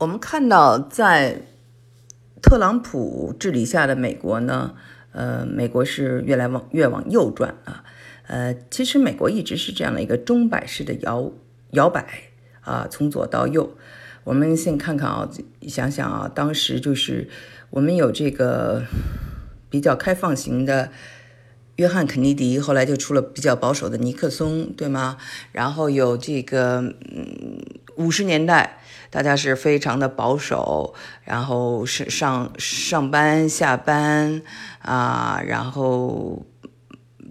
[0.00, 1.42] 我们看到，在
[2.40, 4.74] 特朗普治理下的美国呢，
[5.12, 7.84] 呃，美国是越来往越往右转啊。
[8.26, 11.30] 呃，其实美国一直是这样的一个钟摆式的摇
[11.72, 12.30] 摇摆
[12.62, 13.76] 啊，从左到右。
[14.24, 15.28] 我们先看看啊，
[15.68, 17.28] 想想啊，当时就是
[17.68, 18.82] 我们有这个
[19.68, 20.90] 比较开放型的
[21.76, 25.18] 约翰肯尼迪，后来就出了比较保守的尼克松，对吗？
[25.52, 27.62] 然后有这个嗯，
[27.96, 28.78] 五十年代。
[29.10, 34.40] 大家是非常的保守，然后是上上班下班
[34.78, 36.46] 啊，然后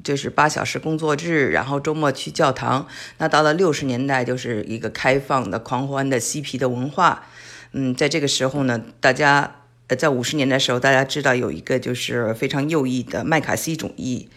[0.03, 2.85] 就是八小时工作制，然后周末去教堂。
[3.17, 7.23] 那到了六十年代，就是一个开放的、狂欢的、嬉皮的文化。
[7.71, 9.55] 嗯，在这个时候呢，大家
[9.87, 14.27] 呃，在五十年代时候，大家知道有一个就是非常右翼的麦卡锡主义，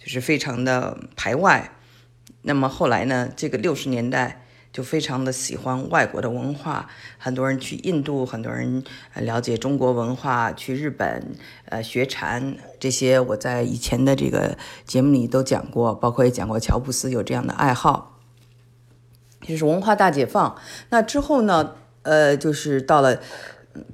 [0.00, 1.72] 就是非常的排外。
[2.42, 4.42] 那么后来呢，这个六十年代。
[4.74, 8.82] 就非常的喜欢外国的文化，很多人去印度，很多人
[9.14, 18.18] 了解中国文化，去日本呃学禅，这些我在以前的这个节目里都讲过，包括也讲过乔布斯有这样的爱好，
[19.42, 20.56] 就是文化大解放。
[20.90, 23.20] 那之后呢，呃，就是到了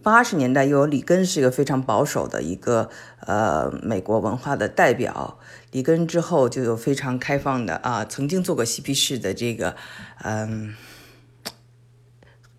[0.03, 2.91] 八十年代，又有里根是一个非常保守的一个
[3.27, 5.39] 呃美国文化的代表。
[5.73, 9.77] 里根之后就有非常开放的啊，曾经做过嬉皮士的这个，
[10.23, 10.75] 嗯，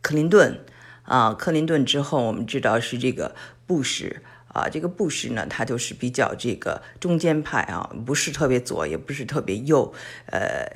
[0.01, 0.59] 克林顿。
[1.03, 3.35] 啊，克林顿之后我们知道是这个
[3.67, 4.21] 布什。
[4.53, 9.93] 啊，这个布什呢，他就是比较这个中间派啊，不是特别左，也不是特别右，
[10.25, 10.67] 呃，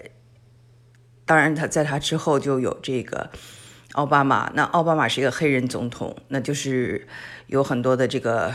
[1.25, 3.29] 当然他在他之后就有这个
[3.95, 7.07] 奥巴马，那奥巴马是一个黑人总统，那就是
[7.47, 8.53] 有很多的这个。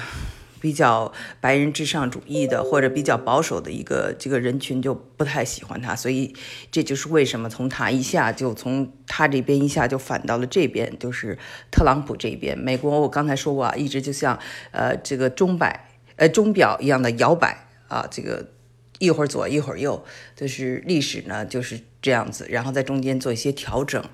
[0.63, 1.11] 比较
[1.41, 6.37] 白人至上主义的，或者比较保守的一个这个人群就不太喜欢他，所以
[6.71, 11.39] 这就是为什么从他一下就从他这边一下就反到了这边，就是
[11.71, 12.59] 特朗普这边。
[12.59, 14.39] 美国我刚才说过啊，一直就像
[14.71, 18.51] 呃这个钟摆呃钟表一样的摇摆啊，这个
[18.99, 20.05] 一会儿左一会儿右，
[20.37, 24.05] 就是历史呢就是这样子，然后在中间做一些调整。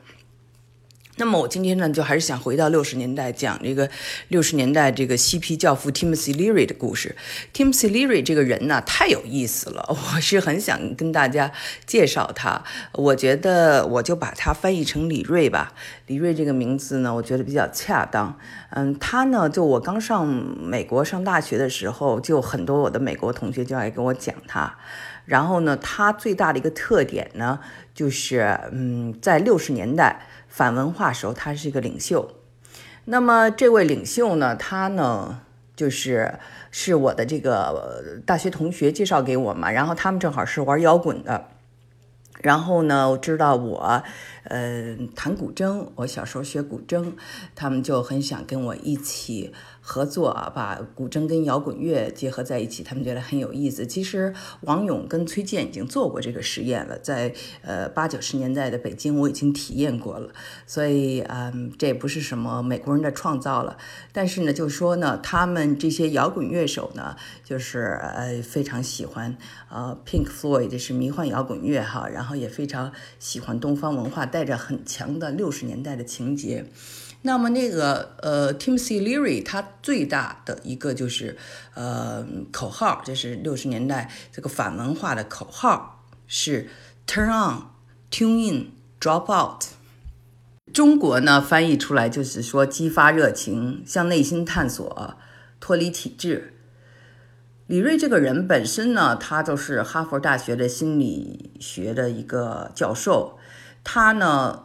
[1.19, 3.89] 那么我今天呢，就还是想回到六十年代，讲这个
[4.29, 7.17] 六十年代这个嬉皮教父 Timothy Leary 的故事。
[7.55, 11.51] Timothy Leary 这个人呢，太有意思了， 我是很想跟大家
[11.87, 12.63] 介绍他。
[12.93, 15.73] 我觉得我就把他翻译成李瑞吧。
[16.07, 18.39] 李瑞这个名字呢，我觉得比较恰当。
[18.71, 24.77] 嗯，他呢，就我刚上美国上大学的时候，就很多我的美国同学就爱跟我讲他。
[25.27, 27.61] 然后呢，他最大的一个特点呢，
[27.95, 30.27] 就是嗯，在六十年代。
[30.49, 32.31] 反文化时候，他是一个领袖。
[33.05, 35.43] 那么这位领袖呢，他呢
[35.75, 36.39] 就是
[36.71, 41.49] 是我的这个大学同学介绍给我嘛，然后他们正好是玩摇滚的，
[42.41, 44.03] 然后呢，我知道我
[44.45, 47.13] 呃弹古筝，我小时候学古筝，
[47.55, 49.53] 他们就很想跟我一起。
[49.89, 53.87] 合作啊，把古筝跟摇滚乐结合在一起，他们觉得很有意思。
[53.87, 57.33] 其实王勇跟崔健已经做过这个实验了，在
[57.63, 60.31] 呃八九十年代的北京，我已经体验过了。
[60.67, 63.79] 所以嗯，这也不是什么美国人的创造了。
[64.13, 67.15] 但是呢，就说呢，他们这些摇滚乐手呢，
[67.45, 69.39] 就是呃非常喜欢
[69.71, 76.67] 呃 Pink Floyd 这是迷幻摇滚乐哈，然后也非常喜欢东方文化，带着很强的六十年代的情节。
[77.27, 81.37] 那么那个呃，Timothy Leary 他最大的一个就是
[81.75, 86.69] 呃口号，这是六十年代这个反文化的口号是
[87.05, 87.65] Turn on,
[88.13, 89.65] tune in, drop out。
[90.73, 95.17] 中国呢翻译出来就是说激发热情，向内心探索，
[95.59, 96.55] 脱离体制。
[97.67, 103.37] 李瑞这个人本身呢，他就是哈佛大学的心理学的一个教授，
[103.83, 104.63] 他呢。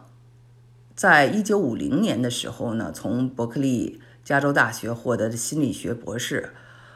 [1.02, 6.50] 在一九五零年的时候呢，从伯克利加州大学获得的心理学博士，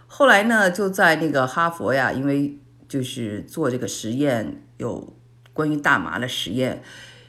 [0.06, 2.56] 后来呢就在那个哈佛呀，因为
[2.88, 5.12] 就是做这个实验，有
[5.52, 6.84] 关于大麻的实验，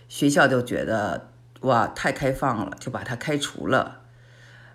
[0.07, 4.01] 学校就觉得哇太开放了，就把他开除了。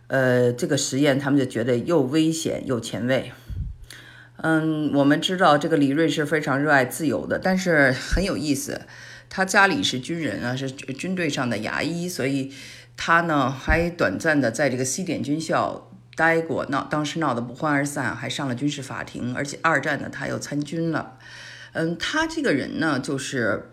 [0.08, 3.31] 呃，这个实验他们就觉得又危险又前卫。
[4.38, 8.81] 嗯，我们知道这个李瑞是非常热爱自由的，但是很有意思。
[9.34, 12.52] 他家里是军人啊，是军队上的牙医，所以
[12.99, 21.17] 他呢还短暂的在这个西点军校待过，闹当时闹得不欢而散，还上了军事法庭，而且二战呢他又参军了。
[21.73, 23.70] 嗯，他这个人呢就是，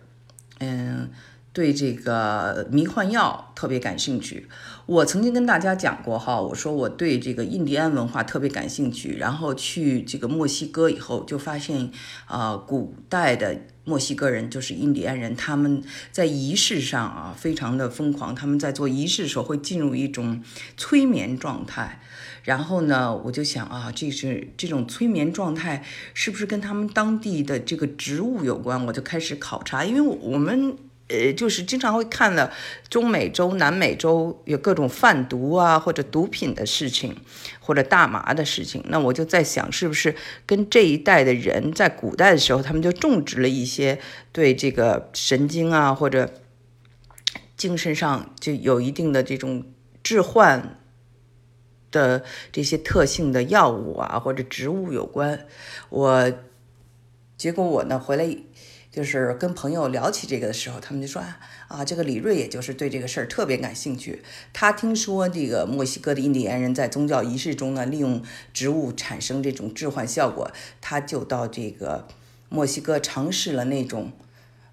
[0.60, 1.10] 嗯，
[1.52, 4.48] 对这个迷幻药特别感兴趣。
[4.86, 9.16] 我曾经跟大家讲过哈，我说我对这个印第安文化特别感兴趣。
[9.18, 11.90] 然后去这个墨西哥以后，就发现
[12.26, 15.82] 啊，古代的墨西哥人就是印第安人，他们
[16.12, 18.34] 在仪式上啊非常的疯狂。
[18.34, 20.42] 他们在做仪式的时候会进入一种
[20.76, 22.00] 催眠状态。
[22.44, 28.86] 然后呢，我就想啊，这是这种催眠状态是不是跟他们当地的这个植物有关？
[28.86, 30.76] 我就开始考察，因为我们。
[31.10, 32.52] 呃，就是经常会看了
[32.88, 37.16] 中美洲、南美洲有各种贩毒啊，或者毒品的事情，
[37.58, 38.84] 或者大麻的事情。
[38.86, 40.14] 那我就在想，是不是
[40.46, 43.98] 跟这一代的人在古代的时候，他们就种植了一些
[44.30, 46.32] 对这个神经啊，或者
[47.56, 49.64] 精神上就有一定的这种
[50.04, 50.78] 致幻
[51.90, 52.22] 的
[52.52, 55.46] 这些特性的药物啊，或者植物有关？
[55.88, 56.32] 我
[57.36, 58.36] 结果我呢回来。
[58.90, 61.38] 就是跟朋友聊起这个的时候，他们就说啊
[61.68, 64.20] 啊，这个李瑞也就是对这个事儿特别感兴趣。
[64.52, 68.20] 他听说这个墨西哥的印第安人在宗教仪式中呢，利用
[68.52, 70.50] 植物产生这种致幻效果，
[70.80, 72.08] 他就到这个
[72.48, 74.10] 墨西哥尝试了那种，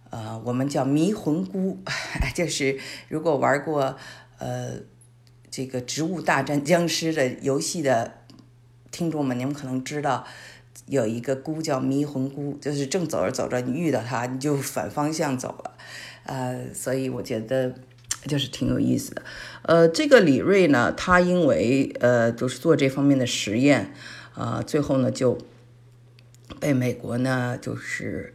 [0.10, 1.78] 呃，我们叫迷魂菇，
[2.34, 2.80] 就是
[3.10, 3.96] 如果玩过
[4.40, 4.78] 呃
[5.52, 8.14] 这个植物大战僵尸的游戏的
[8.90, 10.26] 听众们，你们可能知道。
[10.86, 15.72] 有一个菇叫迷魂菇，就是正走着走着，你遇到它，你就反方向走了，
[16.24, 17.74] 呃，所以我觉得
[18.26, 19.22] 就是挺有意思的。
[19.64, 23.92] 呃，这个李瑞呢，他因为呃就是做这方面的实验，
[24.34, 25.38] 啊，最后呢就
[26.60, 28.34] 被美国呢就是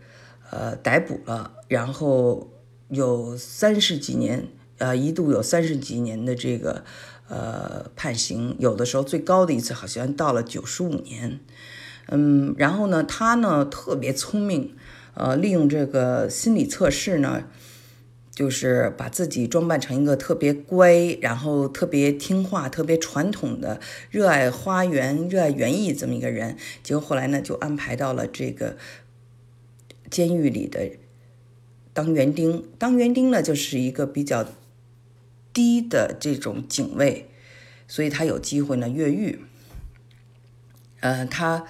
[0.50, 2.50] 呃逮捕了，然后
[2.88, 4.48] 有三十几年，
[4.78, 6.84] 呃，一度有三十几年的这个
[7.28, 11.40] 呃判刑，有的时候最高的一次好像到了九十五年。
[12.08, 14.74] 嗯，然后呢，他呢特别聪明，
[15.14, 17.44] 呃，利用这个心理测试呢，
[18.30, 26.56] 就是把自己装扮成一个特别乖，然后特别听话、特别传统的、热爱花园、热爱园艺这么一个人。
[26.82, 28.76] 结果后来呢，就安排到了这个
[30.10, 30.90] 监狱里的
[31.92, 32.68] 当园丁。
[32.78, 34.46] 当园丁呢，就是一个比较
[35.52, 37.28] 低的这种警卫，
[37.86, 39.40] 所以他有机会呢越狱。
[41.00, 41.64] 嗯，他，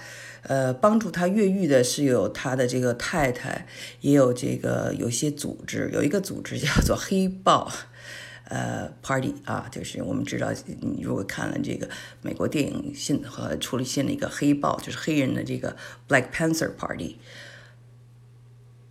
[0.45, 3.65] 呃，帮助他越狱的是有他的这个太太，
[4.01, 7.71] 也有这个有些组织，有一个组织叫做黑豹，
[8.49, 10.51] 呃，Party 啊，就是我们知道，
[10.81, 11.87] 你如果看了这个
[12.21, 15.77] 美国电影新和出了新的一个黑豹，就是黑人的这个
[16.09, 17.15] Black Panther Party，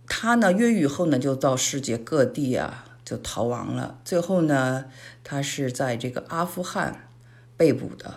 [0.07, 4.85] 他呢越狱后呢就到世界各地啊就逃亡了，最后呢
[5.23, 7.07] 他是在这个阿富汗
[7.55, 8.15] 被捕的，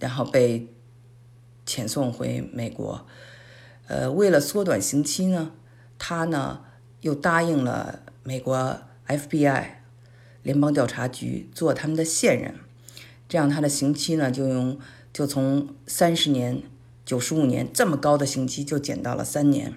[0.00, 0.70] 然后被。
[1.66, 3.06] 遣送回美国，
[3.86, 5.52] 呃，为了缩短刑期呢，
[5.98, 6.60] 他呢
[7.00, 9.66] 又答应了美国 FBI
[10.42, 12.56] 联邦调查局做他们的线人，
[13.28, 14.78] 这样他的刑期呢就用
[15.12, 16.62] 就从三十年、
[17.06, 19.74] 九十五年这么高的刑期就减到了三年。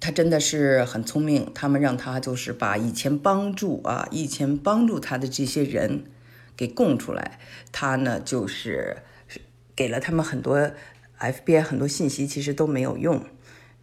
[0.00, 6.04] 他真的是很聪明，他们让他就是把以前帮助啊，以前帮助他的这些人。
[6.56, 7.38] 给供出来，
[7.72, 8.98] 他呢就是
[9.74, 10.70] 给了他们很多
[11.18, 13.24] FBI 很多信息，其实都没有用，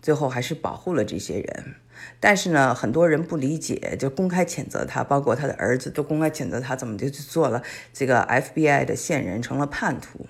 [0.02, 1.76] 最后还是保护了这些人。
[2.22, 7.62] 但是呢，很多人不理解，就公开谴责他，包括他的儿子都公开谴责他，怎么就去做了
[7.92, 10.26] 这个 FBI 的线人，成了叛徒？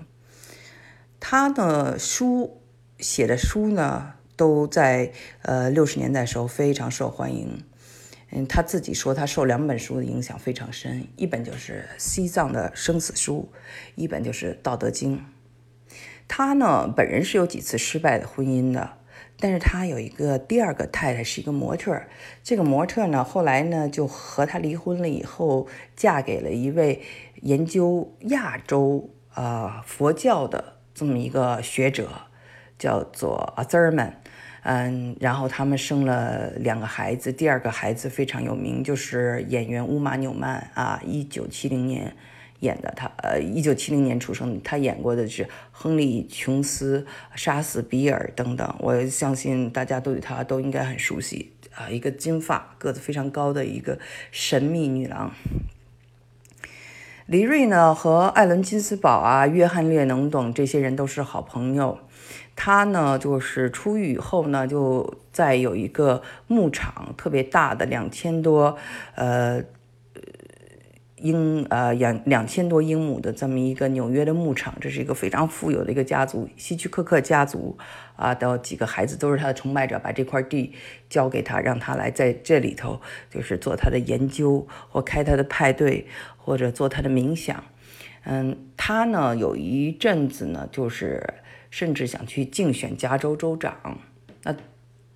[1.20, 2.62] 他的书
[2.98, 5.12] 写的书呢，都在
[5.44, 7.64] 呃六十年代时候非常受欢迎。
[8.32, 13.52] 嗯，他自己说他受两本书的影响非常深，一本就是西藏的生死书，
[13.96, 15.18] 一本就是《道德经》。
[16.28, 18.98] 他呢本人是有几次失败的婚姻的，
[19.40, 22.04] 但是他有一个第二个太太是一个模特，
[22.44, 27.02] 这个模特呢后来呢就和他离婚了以后，嫁给了一位
[27.42, 32.10] 研究亚洲啊佛教的这么一个学者，
[32.78, 34.22] 叫做阿兹尔曼。
[34.64, 42.14] 嗯，然后他们生了两个孩子，第二个孩子非常有名，就是演员乌玛纽曼啊，一九七零年
[42.60, 53.98] 演的，他呃一九七零年出生，他演过的是亨利·琼斯、杀死比尔等等，我相信大家都对他都应该很熟悉啊，一个金发、个子非常高的一个
[54.32, 55.32] 神秘女郎。
[57.28, 62.00] 李瑞呢和艾伦·金斯堡啊、约翰·列侬等这些人都是好朋友。
[62.62, 68.78] 他呢，就是出狱以后呢，就在有一个牧场，特别大的两千多，
[69.16, 69.64] 呃，
[71.16, 77.78] 英呃两两千多英亩的这么一个纽约的牧场，这是一个非常富有的一个家族，希区柯克家族
[78.18, 80.74] 啊的几个孩子都是他的崇拜者，把这块地
[81.10, 83.00] 交给他，让他来在这里头
[83.30, 87.64] 就是做他的研究或开他的派对或者做他的冥想。
[88.26, 91.26] 嗯，他呢有一阵子呢就是
[91.70, 94.00] 甚至想去竞选加州州长，
[94.44, 94.56] 那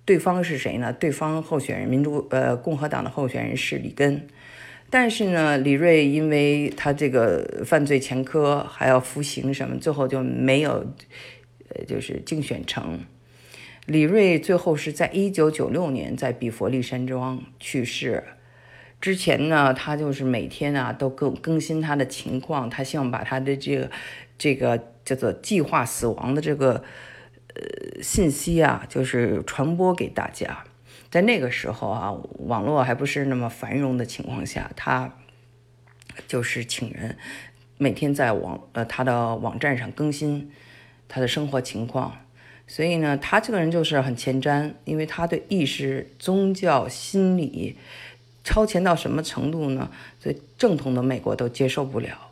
[0.04, 0.92] 对方是谁呢？
[0.92, 4.26] 对方候选人民主呃共和党的候选人是里根。
[4.90, 10.86] 但是呢，李瑞因为他这个犯罪前科还要服刑什么，最后就没有，
[11.70, 13.00] 呃，就是竞选成。
[13.86, 18.22] 李瑞最后是在一九九六年在比佛利山庄去世。
[19.04, 23.90] 之前呢，他就是每天啊都更更新他的情况，他希望把他的这个
[24.38, 26.82] 这个叫做计划死亡的这个
[27.48, 30.64] 呃信息啊，就是传播给大家。
[31.10, 32.12] 在那个时候啊，
[32.46, 35.18] 网络还不是那么繁荣的情况下，他
[36.26, 37.18] 就是请人
[37.76, 40.50] 每天在网呃他的网站上更新
[41.08, 42.16] 他的生活情况。
[42.66, 47.76] 所以呢，他这个人就是很前瞻，因为他对意识、宗教、心理
[48.44, 49.90] 超前到什么程度呢？
[50.20, 52.30] 所以正统的美国都接受不了，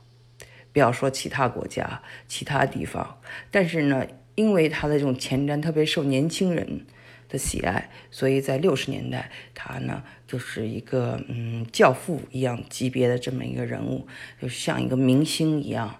[0.72, 3.18] 不要说其他国家、其他地方。
[3.50, 6.86] 但是呢，因为他的这种前瞻，特别受年轻人。
[7.28, 14.06] 的喜爱，所以在六十年代，他呢就是一个嗯教父一样级别的这么一个人物，
[14.38, 15.96] 就像一个明星一样。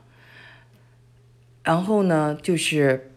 [1.63, 3.12] 然后呢，就是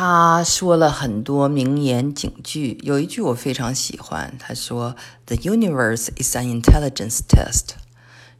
[0.00, 4.94] 他说了很多名言警句，有一句我非常喜欢，他说
[5.26, 7.70] ：“The universe is an intelligence test。”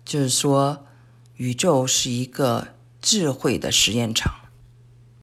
[0.06, 0.86] 就是说，
[1.34, 2.68] 宇宙是一个
[3.02, 4.32] 智慧的实验场。